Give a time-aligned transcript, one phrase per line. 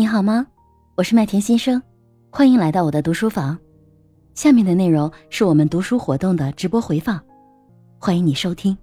[0.00, 0.46] 你好吗？
[0.94, 1.82] 我是麦田先生，
[2.30, 3.58] 欢迎来到我的读书房。
[4.32, 7.20] 下面的内容是我们读书活动的直播回放，
[7.98, 8.74] 欢迎你收听。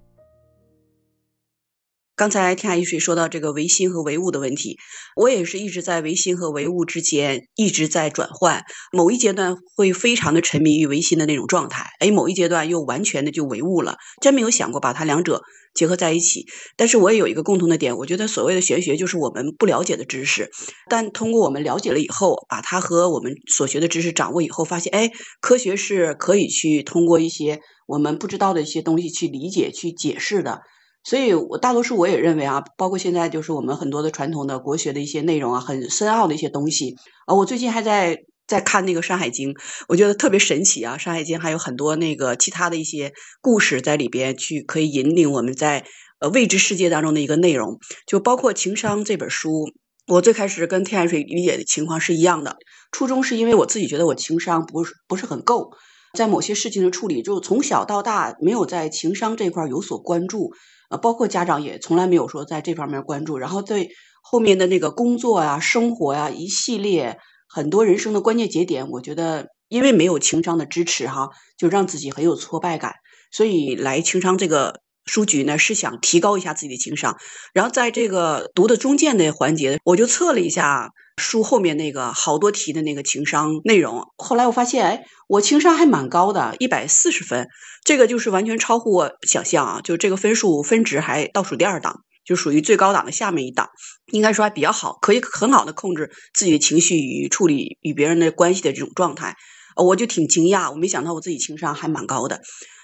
[2.18, 4.76] 刚才天下一水说到这个唯心和唯物的问题，
[5.14, 8.64] 我也是一直在唯心和唯物之间一直在转换。
[8.90, 15.42] 某一阶段会非常的沉迷于唯心的那种状态，哎，某一阶段又完全的就唯物了，真没有想过把它两者
[15.74, 16.46] 结合在一起。
[16.76, 20.50] 但是我也有一个共同的点，我觉得所谓的玄学就是我们不了解的知识，
[20.90, 30.62] 但通过我们了解了以后，把它和我们所学的知识掌握以后，发现，哎，科学是可以去通过一些我们不知道的一些东西去理解、去解释的。
[31.08, 37.34] 所以，我大多数我也认为啊，包括现在就是我们很多的传统的国学的一些内容啊，很深奥的一些东西啊。
[37.34, 39.54] 我最近还在在看那个《山海经》，
[39.88, 45.86] 我觉得特别神奇啊，《山海经》还有很多那个其他的一些故事在里边去可以引领我们在
[46.20, 47.78] 呃未知世界当中的一个内容。
[48.06, 49.64] 就包括情商这本书，
[50.08, 52.58] 我最开始跟天海水理解的情况是一样的，
[52.92, 55.70] 初衷是因为我自己觉得我情商不是不是很够，
[56.12, 60.50] 在某些事情的处理，就从小到大没有在情商这块有所关注。
[60.88, 63.90] 呃，包括家长也从来没有说在这方面关注，然后对
[64.22, 72.94] 后面的那个工作呀、生活呀一系列很多人生的关键节点，我觉得因为没有情商的支持哈，就让自己很有挫败感，
[73.30, 77.16] 所以来情商这个书局呢是想提高一下自己的情商，
[77.52, 80.90] 然后在这个读的中间的环节，我就测了一下。
[81.18, 87.48] 书后面那个好多题的那个情商内容，后来我发现，哎，我情商还蛮高的，一百四十分，
[87.84, 89.80] 这个就是完全超乎我想象啊！
[89.82, 93.68] 就这个分数分值还倒数第二档，就属于最高档的下面一档，
[94.12, 99.34] 应该说还比较好，可以很好的控制自己的情绪与处理与别人的关系的这种状态，
[99.76, 102.40] 我就挺惊讶，我没想到我自己情商还蛮高的。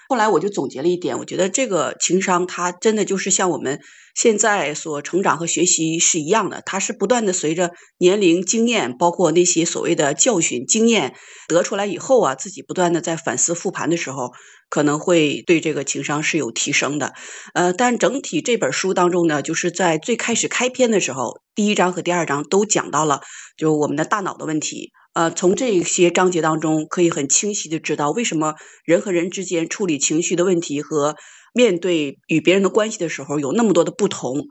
[0.07, 3.79] 后来我就总结了一点，我觉得这个情商它真的就是像我们
[4.15, 11.15] 现在所成长和学习是一样的，它是不断的随着年龄、经验，包括那些所谓的教训、经验
[11.47, 14.31] 得出来以后啊，自己不断的在反思复盘的时候，
[14.69, 17.13] 可能会对这个情商是有提升的。
[17.53, 23.21] 呃，但整体这本书当中呢，就是在最开始开篇的时候，第一章和第二章都讲到了，
[23.57, 24.91] 就我们的大脑的问题。
[25.15, 31.15] 呃，从这些章节当中，可以很清晰的知道为什么人和人之间处理情绪的问题和
[31.53, 34.43] 面对与别人的关系的时候有那么多的不同。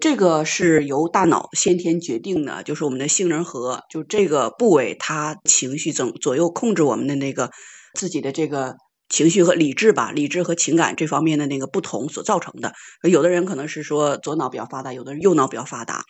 [0.00, 7.50] 这个是由大脑先天决定的，就是我们的杏仁核，就这个部位，它情绪总左右控制我们的那个
[7.98, 8.76] 自己的这个
[9.08, 12.72] 情绪和理智吧，理智和情感这方面的那个不同所造成的。
[13.02, 16.04] 有的人可能是说左脑比较发达，有的人右脑比较发达。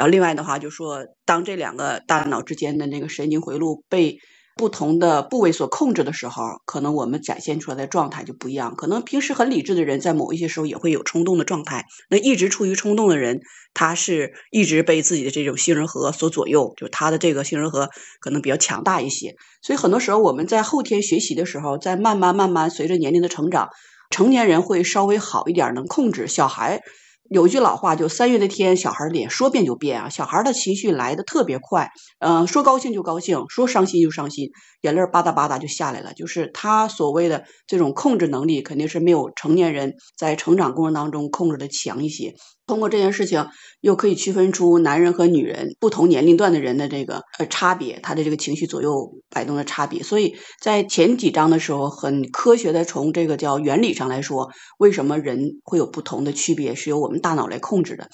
[0.00, 4.16] 然后另外的话，就说当这两个大脑之间的那个神经回路被
[4.56, 8.76] 不同的部位所控制的时候，可能我们展现出来的状态就不一样。
[8.76, 11.84] 可能平时很理智的人，在某一些时候也会有冲动的状态。
[12.08, 13.40] 那一直处于冲动的人，
[13.74, 17.90] 他是一直被自己的这种杏仁核所左右，就他的这个杏仁核
[18.22, 19.34] 可能比较强大一些。
[19.60, 23.68] 所以很多时候我们在后天学习的时候，在慢慢慢慢随着年龄的成长，
[24.08, 26.80] 成年人会稍微好一点，能控制小孩。
[27.30, 30.08] 有句老话，就三月的天，小孩脸说变就变啊！
[30.08, 36.12] 小孩的情绪来的特别快，嗯，说高兴就高兴，说伤心就伤心，眼泪吧嗒吧嗒就下来了。
[36.12, 42.34] 就是他所谓的这种控制能力，肯定是没有成年人在成长过程当中控制的强一些。
[42.70, 43.48] 通过这件事情，
[43.80, 50.04] 又可以区分出男人和女人不同年龄段的人的这个呃差别，他的这个情绪左右摆动的差别。
[50.04, 58.08] 所以在前几章的时候，很科学的从这个叫原理上来说，为什么人会有不同的区别，是由我们大脑来控制的。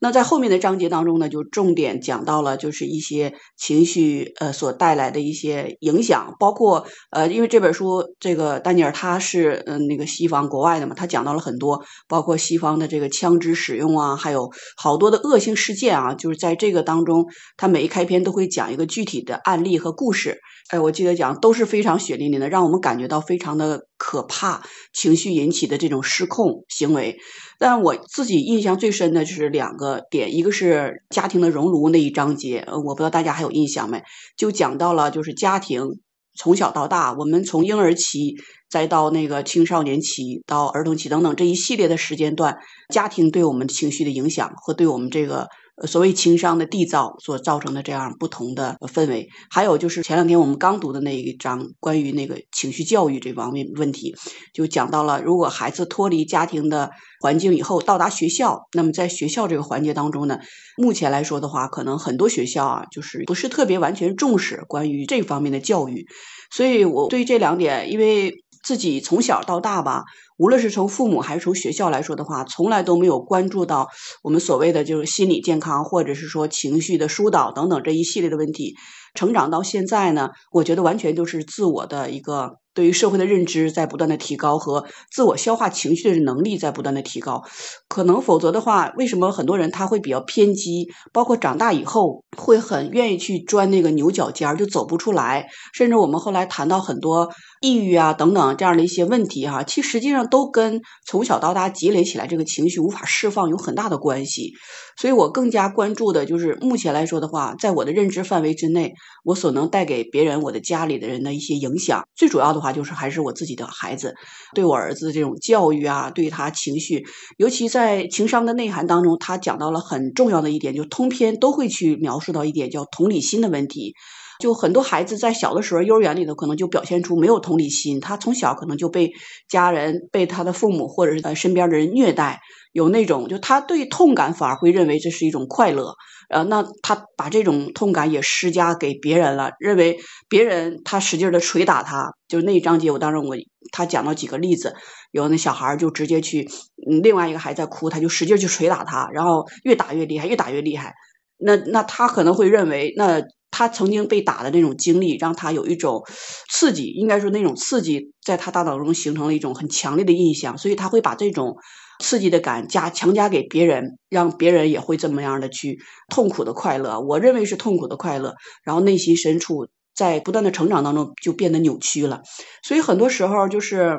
[0.00, 20.40] 那在后面的章节当中呢，就重点讲到了，就是一些情绪呃所带来的一些影响，包括呃，因为这本书这个丹尼尔他是嗯那个西方国外的嘛，他讲到了很多，包括西方的这个枪支使用啊，啊还有好多的恶性事件啊，就是在这个当中，他每一开篇都会讲一个具体的案例和故事，
[20.70, 24.62] 哎，我记得讲都是非常血淋淋的，让我们感觉到非常的可怕，
[24.92, 27.18] 情绪引起的这种失控行为。
[27.58, 34.02] 但我自己印象最深的就是两个点，一个是家庭的熔炉那一章节，呃，我不知道大家还有印象没？
[34.36, 36.00] 就讲到了就是家庭
[36.36, 38.36] 从小到大，我们从婴儿期
[38.68, 45.48] 再到那个青少年期到儿童期等等这一系列的时间段，家庭对我们情绪的影响和对我们这个。
[45.86, 54.14] 所谓情商的缔造所造成的这样不同的氛围，还有就是前两天我们刚读的那一章关于那个情绪教育这方面问题，
[54.52, 56.90] 就讲到了，如果孩子脱离家庭的
[57.20, 60.38] 环境以后到达学校，那么在学校这个环节当中呢，
[60.76, 66.06] 目前来说的话，可能很多学校啊，就是不是特别完全重视关于这方面的教育，
[66.50, 70.04] 所以我对这两点，因为自己从小到大吧。
[70.40, 73.88] 无论是从父母还是从学校来说的话，从来都没有关注到
[74.22, 78.74] 我们所谓的就是心理健康，或者是说情绪的疏导等等这一系列的问题。
[79.14, 82.56] 成长到现在呢，我觉得完全就是自我的一个。
[82.72, 87.42] 对于社会的认知在不断的提高，和自我消化情绪的能力在不断的提高，
[87.88, 97.30] 可能否则的话，为什么很多人他会比较偏激，包括长大以后会很愿意去钻那个牛角尖儿，就走不出来，甚至我们后来谈到很多
[97.60, 104.52] 抑郁啊等等这样的一些问题哈，其实实际上都跟从小到大积累起来这个情绪无法释放有很大的关系。
[104.96, 114.14] 所以我更加关注的就是目前来说的话，在我的认知范围之内，我所能带给别人、我的家里的人的一些影响，最主要的话就是还是我自己的孩子，
[114.54, 117.04] 对我儿子这种教育啊，对他情绪，
[117.36, 123.94] 尤其在情商的内涵当中，他讲到了很重要的一点，就通篇都会去描述到一点叫同理心的问题。
[124.40, 129.12] 就很多孩子在小的时候，幼儿园里头可能就表现出没有同理心，他从小可能就被
[129.48, 132.40] 家人、被他的父母或者是他身边的人虐待，
[132.72, 135.94] 有那种就他对痛感反而会认为这是一种快乐，
[136.28, 139.98] 呃，那他把这种痛感也施加给别人了，认为
[140.28, 143.36] 别人他使劲的捶打他，就是那一章节我当时我
[143.72, 144.74] 他讲到几个例子，
[145.12, 146.48] 有那小孩就直接去，
[146.90, 150.94] 嗯，另外一个孩子在哭，他就使劲去捶打他，然后越打越厉害，越打越厉害，
[151.40, 153.22] 那那他可能会认为那。
[153.52, 156.04] 他曾经被打的那种经历，让他有一种
[156.48, 161.56] 刺激，应该说那种刺激，在他大脑中形成了一种很强烈的印象，所以他会把这种
[161.98, 167.00] 刺激的感加强加给别人，让别人也会这么样的去痛苦的快乐。
[167.00, 172.22] 我认为是痛苦的快乐，然后内心深处在不断的成长当中就变得扭曲了，
[172.62, 173.98] 所以很多时候就是。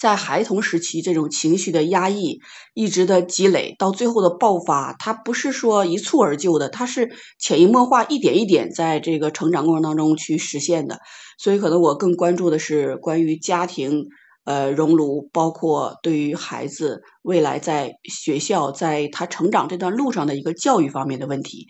[0.00, 2.40] 在孩童时期，这种情绪的压抑
[2.72, 11.00] 一直的积累，到最后的爆发，它不是说一蹴而就的，它是潜移默化，一点一点在这个成长过程当中去实现的。
[11.38, 14.06] 所以，可能我更关注的是关于家庭
[14.44, 21.66] 呃熔炉，包括对于孩子未来在学校在他成长这段路上的一个教育方面的问题。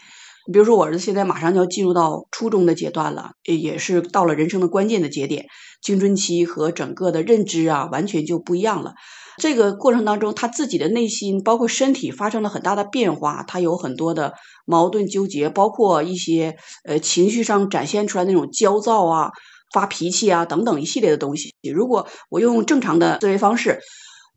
[0.52, 5.46] 比如说，我儿子现在马上就要进入到初中的阶段了，也是到了人生的关键的节点，
[5.82, 8.94] 青春期和整个的认知啊，完全就不一样了。
[9.38, 14.34] 这个过程当中，他自己的内心包括身体发生了很大的变化，他有很多的
[14.66, 19.30] 矛盾纠结，包括一些呃情绪上展现出来那种焦躁啊、
[19.72, 21.54] 发脾气啊等等一系列的东西。
[21.72, 23.80] 如果我用正常的思维方式。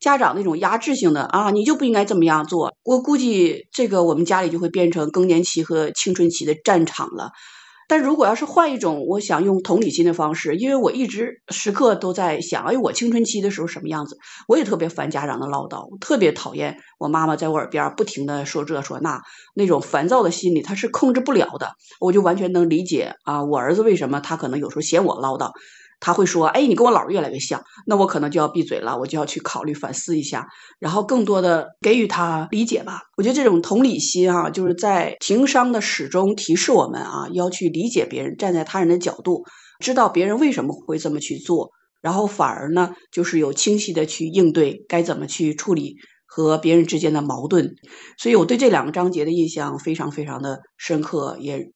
[0.04, 2.76] 家长那种压制性的啊，你就不应该这么样做。
[2.84, 7.32] 我估计这个我们家里就会变成更年期和青春期的战场了。
[7.88, 14.18] 但如果要是换一种，我想用同理心的方式，因为我一直时刻都在想，哎，我青春期的时候什么样子？
[14.50, 19.22] 我也特别烦家长的唠叨，特别讨厌我妈妈在我耳边不停的说这说那，
[19.56, 21.76] 那种烦躁的心理他是控制不了的。
[22.02, 25.52] 我就完全能理解啊，我儿子为什么他可能有时候嫌我唠叨。
[26.04, 33.04] 他会说：“哎，你跟我姥越来越像。”那我可能就要闭嘴了，我就要去考虑反思一下，然后更多的给予他理解吧。
[33.16, 39.46] 我觉得这种同理心啊，就是在情商的始终提示我们啊，要去理解别人，站在他人的角度，
[39.80, 41.72] 知道别人为什么会这么去做，
[42.02, 45.96] 然后反而呢，就是有清晰的去应对，该怎么去处理
[46.26, 47.76] 和别人之间的矛盾。
[48.18, 51.72] 所以我对这两个章节的印象非常非常的深刻，也